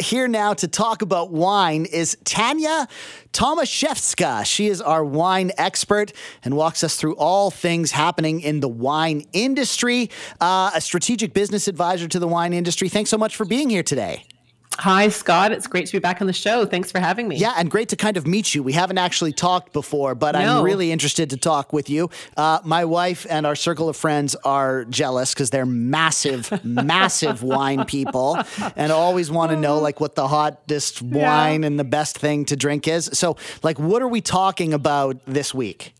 [0.00, 2.88] here now to talk about wine is Tania
[3.32, 4.44] Tomaszewska.
[4.44, 6.12] She is our wine expert
[6.44, 10.10] and walks us through all things happening in the wine industry,
[10.40, 12.88] uh, a strategic business advisor to the wine industry.
[12.88, 14.24] Thanks so much for being here today.
[14.78, 15.52] Hi, Scott.
[15.52, 16.64] It's great to be back on the show.
[16.64, 17.36] Thanks for having me.
[17.36, 18.62] Yeah, and great to kind of meet you.
[18.62, 20.38] We haven't actually talked before, but no.
[20.38, 22.08] I'm really interested to talk with you.
[22.36, 27.84] Uh, my wife and our circle of friends are jealous because they're massive, massive wine
[27.84, 28.38] people
[28.74, 31.66] and always want to know like what the hottest wine yeah.
[31.66, 33.10] and the best thing to drink is.
[33.12, 35.92] So, like, what are we talking about this week?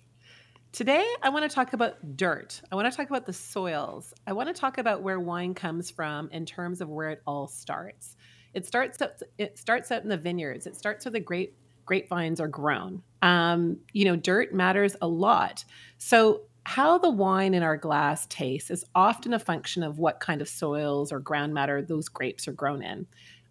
[0.72, 2.62] Today, I want to talk about dirt.
[2.70, 4.14] I want to talk about the soils.
[4.24, 7.48] I want to talk about where wine comes from in terms of where it all
[7.48, 8.16] starts.
[8.54, 10.66] It starts out, it starts out in the vineyards.
[10.66, 13.02] It starts where the grape grapevines are grown.
[13.22, 15.64] Um, you know, dirt matters a lot.
[15.98, 20.40] So how the wine in our glass tastes is often a function of what kind
[20.40, 23.06] of soils or ground matter those grapes are grown in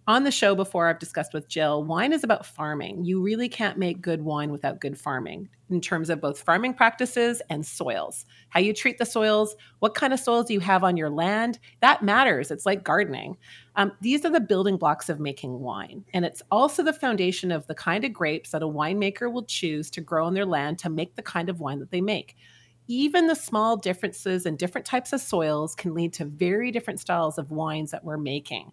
[0.08, 3.06] on the show before I've discussed with Jill, wine is about farming.
[3.06, 7.42] You really can't make good wine without good farming in terms of both farming practices
[7.50, 8.26] and soils.
[8.50, 11.60] How you treat the soils, what kind of soils do you have on your land,
[11.82, 12.50] that matters.
[12.50, 13.38] It's like gardening.
[13.76, 16.04] Um, these are the building blocks of making wine.
[16.14, 19.92] And it's also the foundation of the kind of grapes that a winemaker will choose
[19.92, 22.36] to grow on their land to make the kind of wine that they make
[22.92, 27.38] even the small differences in different types of soils can lead to very different styles
[27.38, 28.72] of wines that we're making.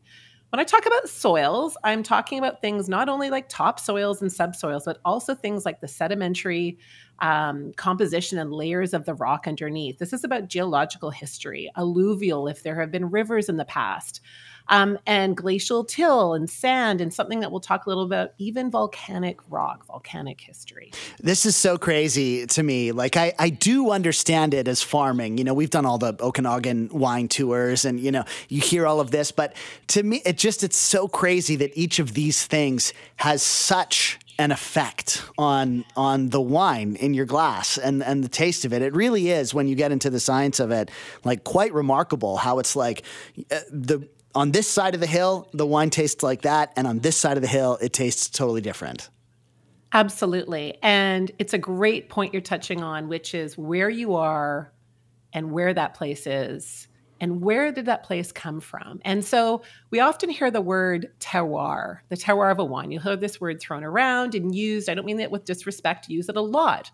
[0.50, 4.84] When I talk about soils, I'm talking about things not only like topsoils and subsoils,
[4.84, 6.78] but also things like the sedimentary
[7.18, 9.98] um, composition and layers of the rock underneath.
[9.98, 14.20] This is about geological history, alluvial, if there have been rivers in the past
[14.68, 18.70] um, and glacial till and sand, and something that we'll talk a little about, even
[18.70, 20.92] volcanic rock, volcanic history.
[21.18, 22.92] This is so crazy to me.
[22.92, 25.38] Like, I, I do understand it as farming.
[25.38, 29.00] You know, we've done all the Okanagan wine tours, and, you know, you hear all
[29.00, 29.54] of this, but
[29.88, 34.52] to me, it just, it's so crazy that each of these things has such an
[34.52, 38.82] effect on on the wine in your glass and and the taste of it.
[38.82, 40.90] It really is when you get into the science of it,
[41.24, 43.02] like quite remarkable how it's like
[43.50, 47.00] uh, the on this side of the hill, the wine tastes like that, and on
[47.00, 49.08] this side of the hill, it tastes totally different.
[49.92, 50.76] Absolutely.
[50.82, 54.72] And it's a great point you're touching on, which is where you are
[55.32, 56.86] and where that place is
[57.20, 59.00] and where did that place come from?
[59.04, 62.90] And so we often hear the word terroir, the terroir of a wine.
[62.90, 64.88] You'll hear this word thrown around and used.
[64.88, 66.90] I don't mean that with disrespect, use it a lot.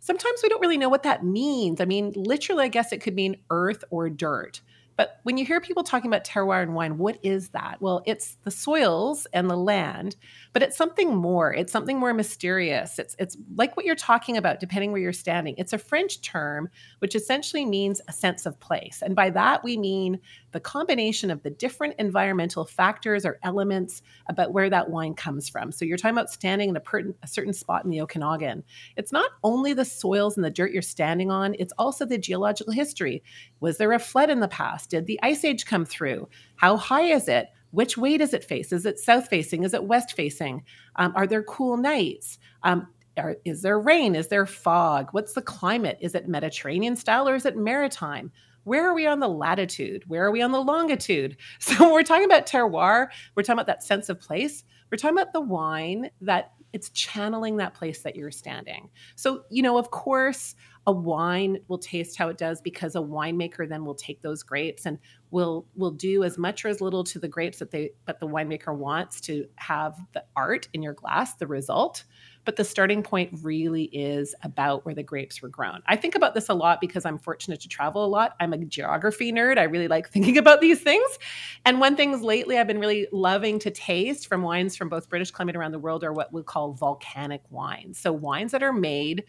[0.00, 1.80] Sometimes we don't really know what that means.
[1.80, 4.60] I mean, literally, I guess it could mean earth or dirt.
[4.96, 7.78] But when you hear people talking about terroir and wine, what is that?
[7.80, 10.16] Well, it's the soils and the land,
[10.52, 11.52] but it's something more.
[11.52, 12.98] It's something more mysterious.
[12.98, 15.54] It's it's like what you're talking about, depending where you're standing.
[15.56, 19.76] It's a French term which essentially means a sense of place, and by that we
[19.76, 20.20] mean
[20.52, 25.72] the combination of the different environmental factors or elements about where that wine comes from.
[25.72, 28.62] So you're talking about standing in a, per- a certain spot in the Okanagan.
[28.96, 32.72] It's not only the soils and the dirt you're standing on; it's also the geological
[32.72, 33.22] history.
[33.60, 34.81] Was there a flood in the past?
[34.86, 36.28] Did the ice age come through?
[36.56, 37.48] How high is it?
[37.70, 38.72] Which way does it face?
[38.72, 39.64] Is it south facing?
[39.64, 40.62] Is it west facing?
[40.96, 42.38] Um, are there cool nights?
[42.62, 44.14] Um, are, is there rain?
[44.14, 45.08] Is there fog?
[45.12, 45.98] What's the climate?
[46.00, 48.30] Is it Mediterranean style or is it maritime?
[48.64, 50.04] Where are we on the latitude?
[50.06, 51.36] Where are we on the longitude?
[51.58, 54.64] So we're talking about terroir, we're talking about that sense of place.
[54.90, 58.90] We're talking about the wine that it's channeling that place that you're standing.
[59.14, 60.54] So, you know, of course,
[60.86, 64.84] a wine will taste how it does because a winemaker then will take those grapes
[64.84, 64.98] and
[65.30, 68.26] will will do as much or as little to the grapes that they but the
[68.26, 72.04] winemaker wants to have the art in your glass the result
[72.44, 75.80] but the starting point really is about where the grapes were grown.
[75.86, 78.34] I think about this a lot because I'm fortunate to travel a lot.
[78.40, 79.58] I'm a geography nerd.
[79.58, 81.18] I really like thinking about these things.
[81.64, 85.30] And one things lately I've been really loving to taste from wines from both British
[85.30, 87.98] Columbia around the world are what we call volcanic wines.
[87.98, 89.24] So wines that are made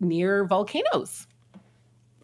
[0.00, 1.26] near volcanoes.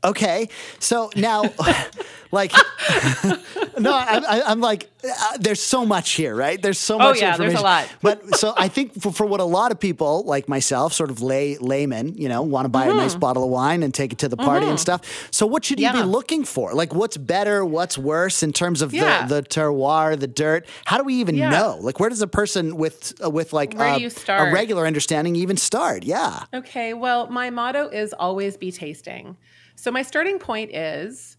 [0.06, 1.42] Okay, so now,
[2.30, 2.52] like,
[3.78, 6.62] no, I, am like, uh, there's so much here, right?
[6.62, 7.16] There's so oh, much.
[7.16, 7.88] Oh yeah, there's a lot.
[8.02, 11.20] but so I think for, for, what a lot of people like myself, sort of
[11.20, 12.98] lay laymen, you know, want to buy mm-hmm.
[12.98, 13.20] a nice mm-hmm.
[13.20, 14.70] bottle of wine and take it to the party mm-hmm.
[14.70, 15.28] and stuff.
[15.32, 16.72] So what should you be looking for?
[16.72, 17.64] Like, what's better?
[17.64, 19.26] What's worse in terms of yeah.
[19.26, 20.66] the, the terroir, the dirt?
[20.84, 21.50] How do we even yeah.
[21.50, 21.78] know?
[21.80, 26.04] Like, where does a person with uh, with like a, a regular understanding even start?
[26.04, 26.44] Yeah.
[26.54, 26.94] Okay.
[26.94, 29.36] Well, my motto is always be tasting.
[29.76, 31.36] So my starting point is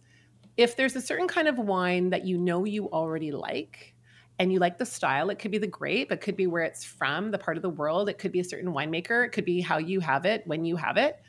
[0.57, 3.95] if there's a certain kind of wine that you know you already like
[4.39, 6.85] and you like the style, it could be the grape, it could be where it's
[6.85, 9.59] from, the part of the world, it could be a certain winemaker, it could be
[9.59, 11.19] how you have it when you have it.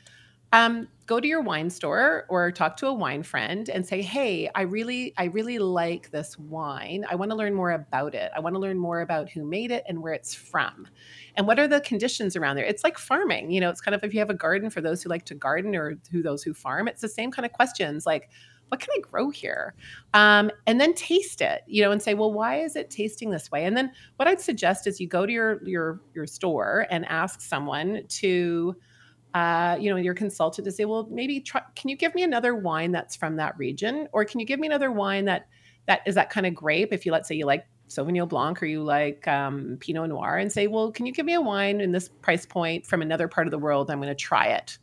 [0.51, 4.47] Um, go to your wine store or talk to a wine friend and say hey
[4.53, 8.39] i really i really like this wine i want to learn more about it i
[8.39, 10.87] want to learn more about who made it and where it's from
[11.35, 14.03] and what are the conditions around there it's like farming you know it's kind of
[14.03, 16.53] if you have a garden for those who like to garden or who those who
[16.53, 18.29] farm it's the same kind of questions like
[18.69, 19.73] what can I grow here?
[20.13, 23.49] Um, and then taste it, you know, and say, well, why is it tasting this
[23.49, 23.65] way?
[23.65, 27.41] And then what I'd suggest is you go to your your your store and ask
[27.41, 28.75] someone to
[29.33, 32.55] uh, you know, your consultant to say, well, maybe try, can you give me another
[32.55, 35.47] wine that's from that region, or can you give me another wine that
[35.85, 36.91] that is that kind of grape?
[36.91, 40.51] If you let's say you like Sauvignon Blanc or you like um, Pinot Noir, and
[40.51, 43.47] say, well, can you give me a wine in this price point from another part
[43.47, 43.89] of the world?
[43.89, 44.77] I'm going to try it.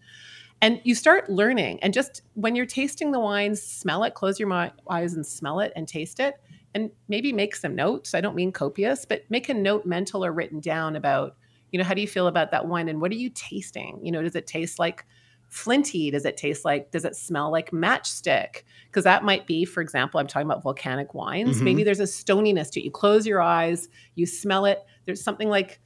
[0.63, 4.71] And you start learning, and just when you're tasting the wines, smell it, close your
[4.89, 6.35] eyes and smell it and taste it,
[6.75, 8.15] and maybe make some notes.
[8.15, 11.37] I don't mean copious, but make a note, mental or written down about
[11.77, 14.01] you know how do you feel about that wine and what are you tasting?
[14.03, 15.05] You know does it taste like
[15.49, 16.11] flinty?
[16.11, 18.63] Does it taste like does it smell like matchstick?
[18.87, 21.57] Because that might be for example i'm talking about volcanic wines.
[21.57, 21.65] Mm-hmm.
[21.67, 22.85] maybe there's a stoniness to it.
[22.85, 24.83] You close your eyes you smell it.
[25.05, 25.79] There's something like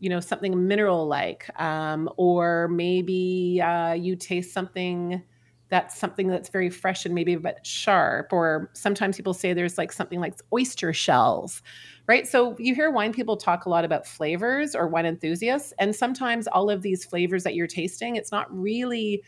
[0.00, 5.22] you know something mineral like um, or maybe uh, you taste something
[5.68, 9.78] that's something that's very fresh and maybe a bit sharp or sometimes people say there's
[9.78, 11.62] like something like oyster shells
[12.08, 12.26] right?
[12.26, 16.46] So you hear wine people talk a lot about flavors or wine enthusiasts, and sometimes
[16.46, 19.22] all of these flavors that you're tasting, it's not really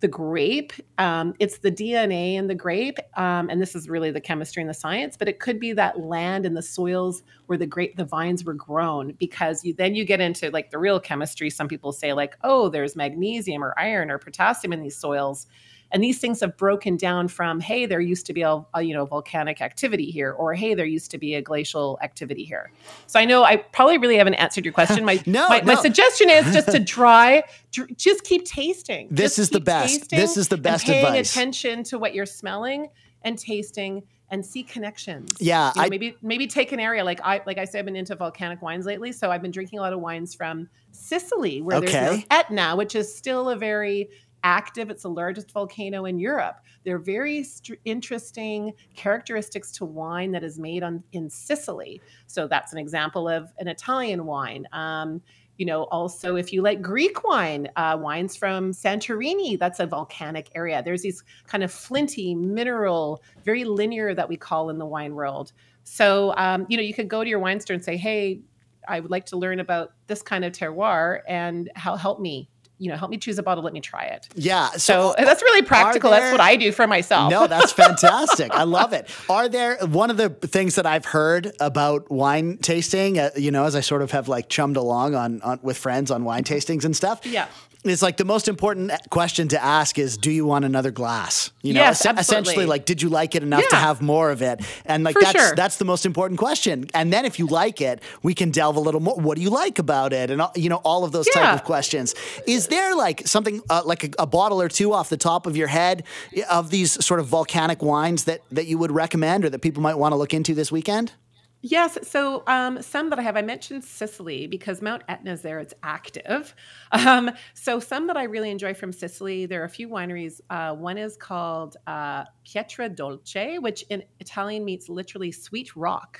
[0.00, 0.72] the grape.
[0.98, 4.70] Um, it's the DNA in the grape, um, and this is really the chemistry and
[4.70, 5.16] the science.
[5.16, 8.54] But it could be that land and the soils where the grape, the vines were
[8.54, 11.50] grown, because you then you get into like the real chemistry.
[11.50, 15.48] Some people say like, oh, there's magnesium or iron or potassium in these soils,
[15.90, 18.94] and these things have broken down from hey there used to be a, a, you
[18.94, 22.70] know volcanic activity here or hey there used to be a glacial activity here
[23.06, 25.74] so i know i probably really haven't answered your question my no, my, no.
[25.74, 27.42] my, suggestion is just to try
[27.72, 31.30] dr- just keep tasting this just is the best this is the best paying advice
[31.30, 32.88] attention to what you're smelling
[33.22, 35.32] and tasting and see connections.
[35.40, 37.84] Yeah, you know, I, maybe maybe take an area like I like I said I've
[37.86, 41.62] been into volcanic wines lately, so I've been drinking a lot of wines from Sicily,
[41.62, 41.90] where okay.
[41.90, 44.08] there's no Etna, which is still a very
[44.44, 44.90] active.
[44.90, 46.60] It's the largest volcano in Europe.
[46.84, 52.00] There are very st- interesting characteristics to wine that is made on in Sicily.
[52.26, 54.66] So that's an example of an Italian wine.
[54.72, 55.20] Um,
[55.58, 60.50] you know, also if you like Greek wine, uh, wines from Santorini, that's a volcanic
[60.54, 60.82] area.
[60.82, 65.52] There's these kind of flinty, mineral, very linear that we call in the wine world.
[65.82, 68.40] So, um, you know, you could go to your wine store and say, hey,
[68.86, 72.90] I would like to learn about this kind of terroir and how help me you
[72.90, 74.28] know, help me choose a bottle, let me try it.
[74.34, 74.70] Yeah.
[74.70, 76.10] So, so that's really practical.
[76.10, 77.30] There, that's what I do for myself.
[77.30, 78.52] No, that's fantastic.
[78.52, 79.10] I love it.
[79.28, 83.64] Are there one of the things that I've heard about wine tasting, uh, you know,
[83.64, 86.84] as I sort of have like chummed along on, on with friends on wine tastings
[86.84, 87.24] and stuff?
[87.26, 87.48] Yeah
[87.84, 91.52] it's like the most important question to ask is do you want another glass?
[91.62, 93.68] You know yes, es- essentially like did you like it enough yeah.
[93.68, 94.60] to have more of it?
[94.84, 95.54] And like For that's sure.
[95.54, 96.86] that's the most important question.
[96.92, 99.50] And then if you like it we can delve a little more what do you
[99.50, 100.30] like about it?
[100.30, 101.42] And you know all of those yeah.
[101.42, 102.14] type of questions.
[102.46, 105.56] Is there like something uh, like a, a, bottle or two off the top of
[105.56, 106.04] your head
[106.50, 109.96] of these sort of volcanic wines that that you would recommend or that people might
[109.96, 111.12] want to look into this weekend
[111.60, 111.98] Yes.
[112.08, 115.74] So um, some that I have, I mentioned Sicily because Mount Etna is there, it's
[115.82, 116.54] active.
[116.90, 120.40] Um, so some that I really enjoy from Sicily, there are a few wineries.
[120.48, 126.18] Uh, one is called uh, Pietra Dolce, which in Italian means literally sweet rock.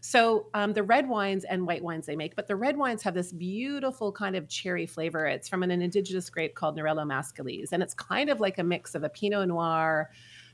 [0.00, 3.12] So um, the red wines and white wines they make, but the red wines have
[3.14, 5.26] this beautiful kind of cherry flavor.
[5.26, 8.94] It's from an indigenous grape called Nerello mascalese, and it's kind of like a mix
[8.94, 10.10] of a Pinot Noir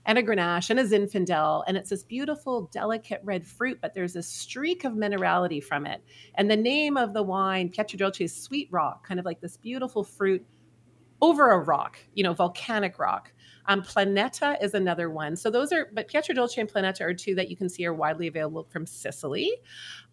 [0.06, 1.64] and a Grenache and a Zinfandel.
[1.66, 6.02] And it's this beautiful, delicate red fruit, but there's a streak of minerality from it.
[6.34, 9.56] And the name of the wine, Pietra Dolce, is sweet rock, kind of like this
[9.56, 10.44] beautiful fruit
[11.20, 13.32] over a rock, you know, volcanic rock.
[13.66, 15.36] Um, Planeta is another one.
[15.36, 17.94] So those are, but Pietra Dolce and Planeta are two that you can see are
[17.94, 19.52] widely available from Sicily.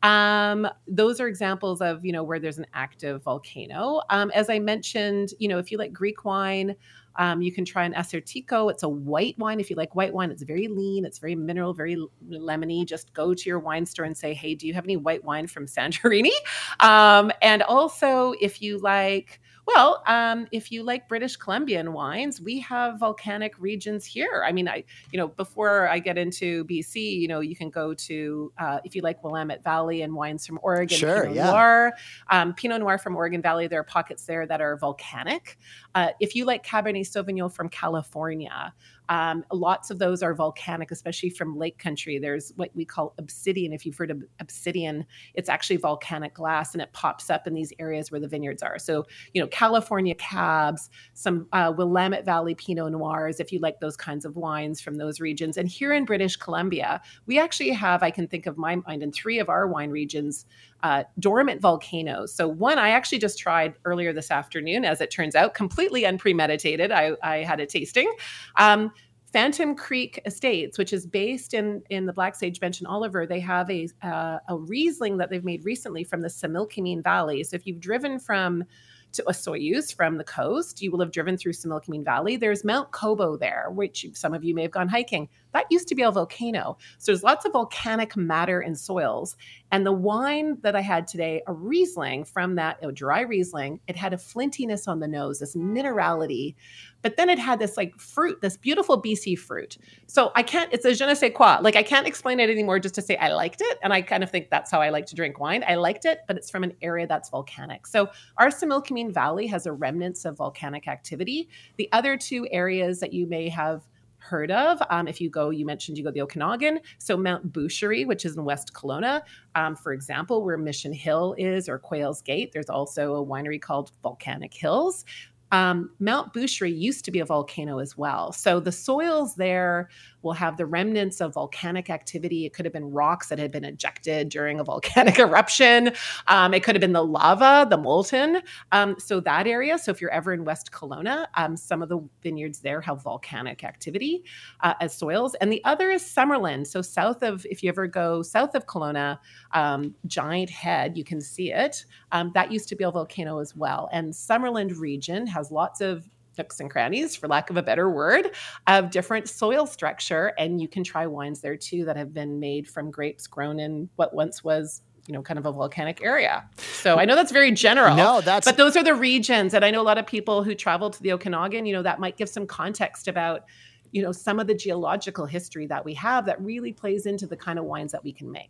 [0.03, 4.01] Um, those are examples of, you know, where there's an active volcano.
[4.11, 6.75] Um, as I mentioned, you know, if you like Greek wine,
[7.19, 8.71] um, you can try an Assyrtiko.
[8.71, 9.59] It's a white wine.
[9.59, 11.97] If you like white wine, it's very lean, it's very mineral, very
[12.29, 12.85] lemony.
[12.85, 15.45] Just go to your wine store and say, hey, do you have any white wine
[15.45, 16.31] from Santorini?
[16.81, 19.41] Um, and also, if you like,
[19.73, 24.43] well, um, if you like British Columbian wines, we have volcanic regions here.
[24.45, 27.93] I mean, I, you know, before I get into BC, you know, you can go
[27.93, 31.51] to, uh, if you like Willamette Valley and wines from Oregon, sure, Pinot yeah.
[31.51, 31.93] Noir,
[32.31, 35.59] um, Pinot Noir from Oregon Valley, there are pockets there that are volcanic.
[35.93, 38.73] Uh, if you like Cabernet Sauvignon from California,
[39.09, 42.19] Um, lots of those are volcanic, especially from Lake County.
[42.19, 43.73] There's what we call obsidian.
[43.73, 47.73] If you've heard of obsidian, it's actually volcanic glass and it pops up in these
[47.79, 48.77] areas where the vineyards are.
[48.77, 53.97] So, you know, California cabs, some uh, Willamette Valley Pinot Noirs, if you like those
[53.97, 55.57] kinds of wines from those regions.
[55.57, 59.11] And here in British Columbia, we actually have, I can think of my mind, in
[59.11, 60.45] three of our wine regions,
[60.83, 62.33] uh, dormant volcanoes.
[62.33, 66.91] So, one I actually just tried earlier this afternoon, as it turns out, completely unpremeditated.
[66.91, 68.11] I, I had a tasting.
[68.57, 68.91] Um,
[69.31, 73.39] Phantom Creek Estates, which is based in in the Black Sage Bench in Oliver, they
[73.39, 77.43] have a uh, a Riesling that they've made recently from the Similkameen Valley.
[77.43, 78.63] So if you've driven from
[79.11, 82.37] to Osoyoos from the coast, you will have driven through Similkameen Valley.
[82.37, 85.29] There's Mount Kobau there, which some of you may have gone hiking.
[85.53, 86.77] That used to be a volcano.
[86.97, 89.35] So there's lots of volcanic matter in soils.
[89.71, 93.95] And the wine that I had today, a Riesling from that, a dry Riesling, it
[93.95, 96.55] had a flintiness on the nose, this minerality
[97.01, 99.77] but then it had this like fruit, this beautiful BC fruit.
[100.07, 101.59] So I can't, it's a je ne sais quoi.
[101.61, 103.77] Like I can't explain it anymore just to say I liked it.
[103.81, 105.63] And I kind of think that's how I like to drink wine.
[105.67, 107.87] I liked it, but it's from an area that's volcanic.
[107.87, 111.49] So our Similkameen Valley has a remnants of volcanic activity.
[111.77, 113.83] The other two areas that you may have
[114.19, 114.81] heard of.
[114.89, 116.79] Um, if you go, you mentioned you go the Okanagan.
[116.97, 119.21] So Mount Boucherie, which is in West Kelowna,
[119.55, 123.91] um, for example, where Mission Hill is or Quails Gate, there's also a winery called
[124.03, 125.05] Volcanic Hills.
[125.51, 128.31] Um, Mount Boucherie used to be a volcano as well.
[128.31, 129.89] So the soils there
[130.21, 132.45] will have the remnants of volcanic activity.
[132.45, 135.91] It could have been rocks that had been ejected during a volcanic eruption.
[136.27, 138.41] Um, it could have been the lava, the molten.
[138.71, 139.77] Um, so that area.
[139.77, 143.63] So if you're ever in West Kelowna, um, some of the vineyards there have volcanic
[143.63, 144.23] activity
[144.61, 145.35] uh, as soils.
[145.35, 146.67] And the other is Summerland.
[146.67, 149.19] So south of, if you ever go south of Kelowna,
[149.53, 151.85] um, Giant Head, you can see it.
[152.11, 153.89] Um, that used to be a volcano as well.
[153.91, 156.07] And Summerland region has lots of
[156.37, 158.31] nooks and crannies, for lack of a better word,
[158.67, 160.33] of different soil structure.
[160.37, 163.89] And you can try wines there too that have been made from grapes grown in
[163.95, 166.47] what once was you know, kind of a volcanic area.
[166.57, 167.95] So I know that's very general.
[167.95, 169.55] No, that's but those are the regions.
[169.55, 171.99] And I know a lot of people who travel to the Okanagan, you know, that
[171.99, 173.45] might give some context about,
[173.91, 177.37] you know, some of the geological history that we have that really plays into the
[177.37, 178.49] kind of wines that we can make.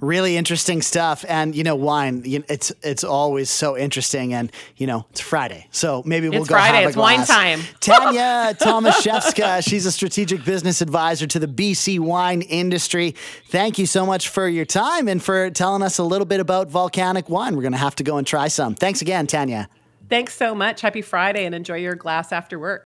[0.00, 2.22] Really interesting stuff, and you know, wine.
[2.24, 6.56] It's it's always so interesting, and you know, it's Friday, so maybe we'll it's go
[6.56, 6.76] Friday.
[6.76, 7.28] have a it's glass.
[7.28, 7.60] wine time.
[7.80, 13.14] Tania Tomaszewska, she's a strategic business advisor to the BC wine industry.
[13.48, 16.68] Thank you so much for your time and for telling us a little bit about
[16.68, 17.56] volcanic wine.
[17.56, 18.74] We're going to have to go and try some.
[18.74, 19.68] Thanks again, Tania.
[20.10, 20.82] Thanks so much.
[20.82, 22.82] Happy Friday, and enjoy your glass after work.